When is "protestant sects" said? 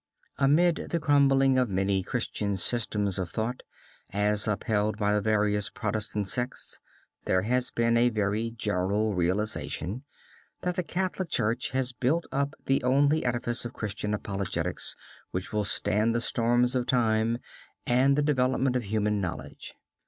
5.69-6.79